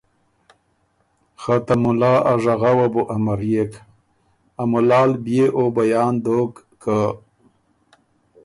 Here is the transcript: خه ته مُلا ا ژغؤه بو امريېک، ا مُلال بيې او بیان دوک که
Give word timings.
خه 1.41 1.55
ته 1.65 1.73
مُلا 1.81 2.13
ا 2.31 2.33
ژغؤه 2.43 2.87
بو 2.93 3.01
امريېک، 3.15 3.73
ا 4.61 4.63
مُلال 4.71 5.11
بيې 5.23 5.45
او 5.55 5.63
بیان 5.77 6.13
دوک 6.25 6.53
که 6.81 6.97